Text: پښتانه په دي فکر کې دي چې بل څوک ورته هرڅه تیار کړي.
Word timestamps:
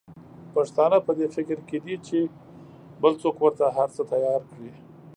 پښتانه 0.53 0.97
په 1.05 1.11
دي 1.17 1.27
فکر 1.35 1.57
کې 1.67 1.77
دي 1.85 1.95
چې 2.07 2.19
بل 3.01 3.13
څوک 3.21 3.35
ورته 3.39 3.65
هرڅه 3.77 4.01
تیار 4.11 4.41
کړي. 4.51 4.71